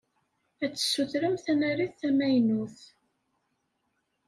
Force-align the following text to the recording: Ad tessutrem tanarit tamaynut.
Ad 0.63 0.71
tessutrem 0.73 1.35
tanarit 1.43 1.97
tamaynut. 1.99 2.77